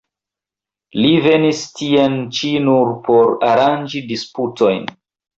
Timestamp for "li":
1.01-1.09